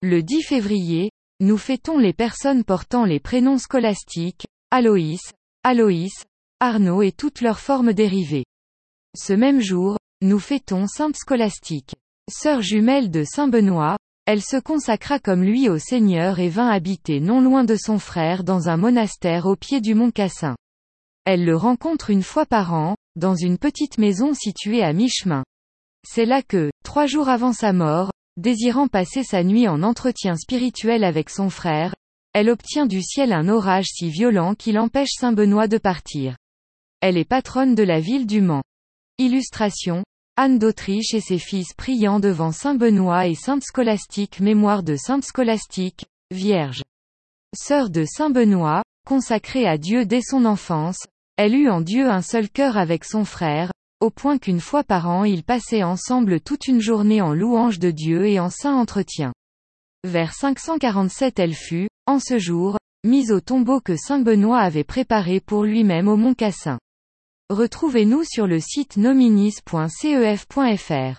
[0.00, 1.10] Le 10 février,
[1.40, 5.32] nous fêtons les personnes portant les prénoms scolastiques, Aloïs,
[5.64, 6.24] Aloïs,
[6.60, 8.44] Arnaud et toutes leurs formes dérivées.
[9.16, 11.96] Ce même jour, nous fêtons Sainte Scolastique.
[12.30, 17.18] Sœur jumelle de Saint Benoît, elle se consacra comme lui au Seigneur et vint habiter
[17.18, 20.54] non loin de son frère dans un monastère au pied du mont Cassin.
[21.24, 25.42] Elle le rencontre une fois par an, dans une petite maison située à mi-chemin.
[26.06, 31.04] C'est là que, trois jours avant sa mort, désirant passer sa nuit en entretien spirituel
[31.04, 31.94] avec son frère,
[32.32, 36.36] elle obtient du ciel un orage si violent qu'il empêche Saint Benoît de partir.
[37.00, 38.62] Elle est patronne de la ville du Mans.
[39.18, 40.04] Illustration,
[40.36, 45.24] Anne d'Autriche et ses fils priant devant Saint Benoît et Sainte Scolastique Mémoire de Sainte
[45.24, 46.82] Scolastique, Vierge.
[47.56, 52.22] Sœur de Saint Benoît, consacrée à Dieu dès son enfance, elle eut en Dieu un
[52.22, 56.68] seul cœur avec son frère, au point qu'une fois par an ils passaient ensemble toute
[56.68, 59.32] une journée en louange de Dieu et en saint entretien.
[60.04, 65.40] Vers 547 elle fut, en ce jour, mise au tombeau que Saint Benoît avait préparé
[65.40, 66.78] pour lui-même au Mont Cassin.
[67.50, 71.18] Retrouvez-nous sur le site nominis.cef.fr.